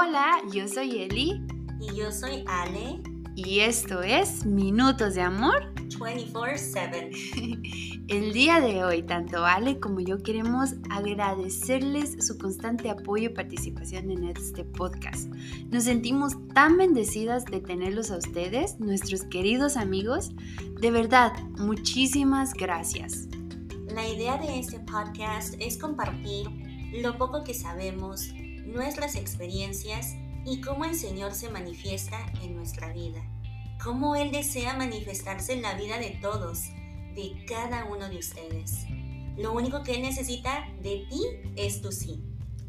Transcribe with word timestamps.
Hola, 0.00 0.40
yo 0.52 0.68
soy 0.68 1.02
Eli. 1.02 1.42
Y 1.80 1.96
yo 1.96 2.12
soy 2.12 2.44
Ale. 2.46 3.02
Y 3.34 3.58
esto 3.60 4.00
es 4.00 4.46
Minutos 4.46 5.16
de 5.16 5.22
Amor 5.22 5.74
24/7. 5.98 8.04
El 8.08 8.32
día 8.32 8.60
de 8.60 8.84
hoy, 8.84 9.02
tanto 9.02 9.44
Ale 9.44 9.80
como 9.80 9.98
yo 9.98 10.22
queremos 10.22 10.74
agradecerles 10.88 12.24
su 12.24 12.38
constante 12.38 12.90
apoyo 12.90 13.30
y 13.30 13.34
participación 13.34 14.12
en 14.12 14.22
este 14.22 14.62
podcast. 14.62 15.32
Nos 15.72 15.82
sentimos 15.82 16.36
tan 16.54 16.76
bendecidas 16.76 17.44
de 17.46 17.60
tenerlos 17.60 18.12
a 18.12 18.18
ustedes, 18.18 18.78
nuestros 18.78 19.24
queridos 19.24 19.76
amigos. 19.76 20.30
De 20.80 20.92
verdad, 20.92 21.32
muchísimas 21.58 22.54
gracias. 22.54 23.26
La 23.92 24.08
idea 24.08 24.38
de 24.38 24.60
este 24.60 24.78
podcast 24.78 25.56
es 25.58 25.76
compartir 25.76 26.46
lo 27.02 27.18
poco 27.18 27.42
que 27.42 27.52
sabemos, 27.52 28.30
nuestras 28.68 29.16
experiencias 29.16 30.14
y 30.44 30.60
cómo 30.60 30.84
el 30.84 30.94
Señor 30.94 31.34
se 31.34 31.50
manifiesta 31.50 32.18
en 32.42 32.56
nuestra 32.56 32.92
vida. 32.92 33.22
Cómo 33.82 34.16
Él 34.16 34.30
desea 34.30 34.76
manifestarse 34.76 35.54
en 35.54 35.62
la 35.62 35.74
vida 35.74 35.98
de 35.98 36.18
todos, 36.20 36.64
de 37.14 37.44
cada 37.46 37.84
uno 37.86 38.08
de 38.08 38.18
ustedes. 38.18 38.86
Lo 39.36 39.52
único 39.52 39.82
que 39.82 39.94
Él 39.94 40.02
necesita 40.02 40.68
de 40.82 41.06
ti 41.08 41.20
es 41.56 41.80
tu 41.80 41.92
sí. 41.92 42.22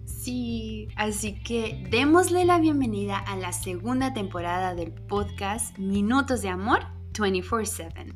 Sí, 0.05 0.87
así 0.95 1.41
que 1.41 1.85
démosle 1.89 2.45
la 2.45 2.59
bienvenida 2.59 3.17
a 3.17 3.37
la 3.37 3.53
segunda 3.53 4.13
temporada 4.13 4.75
del 4.75 4.91
podcast 4.91 5.77
Minutos 5.77 6.41
de 6.41 6.49
Amor 6.49 6.79
24/7. 7.13 8.13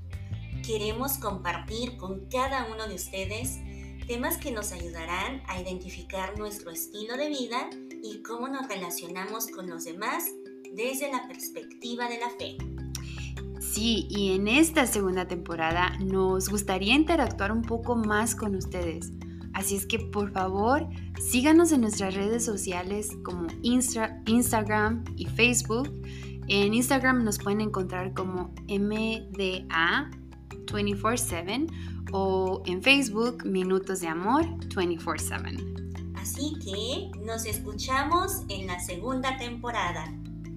Queremos 0.65 1.17
compartir 1.17 1.97
con 1.97 2.27
cada 2.29 2.65
uno 2.71 2.87
de 2.87 2.95
ustedes 2.95 3.59
temas 4.05 4.37
que 4.37 4.51
nos 4.51 4.71
ayudarán 4.71 5.41
a 5.47 5.61
identificar 5.61 6.37
nuestro 6.37 6.71
estilo 6.71 7.17
de 7.17 7.29
vida 7.29 7.69
y 8.03 8.21
cómo 8.21 8.47
nos 8.47 8.67
relacionamos 8.67 9.47
con 9.47 9.69
los 9.69 9.85
demás 9.85 10.25
desde 10.73 11.11
la 11.11 11.27
perspectiva 11.27 12.09
de 12.09 12.19
la 12.19 12.29
fe. 12.29 12.57
Sí, 13.59 14.07
y 14.09 14.35
en 14.35 14.47
esta 14.47 14.85
segunda 14.85 15.27
temporada 15.27 15.97
nos 15.99 16.49
gustaría 16.49 16.93
interactuar 16.95 17.51
un 17.51 17.61
poco 17.61 17.95
más 17.95 18.35
con 18.35 18.55
ustedes. 18.55 19.11
Así 19.53 19.75
es 19.75 19.85
que 19.85 19.99
por 19.99 20.31
favor 20.31 20.87
síganos 21.19 21.71
en 21.71 21.81
nuestras 21.81 22.15
redes 22.15 22.43
sociales 22.43 23.09
como 23.23 23.47
Instagram 23.61 25.03
y 25.15 25.25
Facebook. 25.25 25.89
En 26.47 26.73
Instagram 26.73 27.23
nos 27.23 27.39
pueden 27.39 27.61
encontrar 27.61 28.13
como 28.13 28.53
MDA 28.67 30.11
24/7 30.65 31.67
o 32.11 32.61
en 32.65 32.81
Facebook 32.81 33.45
Minutos 33.45 34.01
de 34.01 34.07
Amor 34.07 34.45
24/7. 34.69 35.63
Así 36.15 36.55
que 36.63 37.11
nos 37.25 37.45
escuchamos 37.45 38.43
en 38.47 38.67
la 38.67 38.79
segunda 38.79 39.37
temporada. 39.37 40.05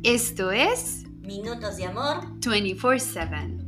Esto 0.02 0.52
es 0.52 1.04
Minutos 1.20 1.76
de 1.76 1.86
Amor 1.86 2.20
24/7. 2.40 3.65